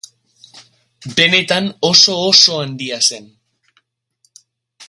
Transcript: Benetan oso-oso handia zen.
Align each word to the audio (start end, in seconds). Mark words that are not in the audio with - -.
Benetan 1.19 1.69
oso-oso 1.89 2.57
handia 2.65 3.01
zen. 3.11 3.29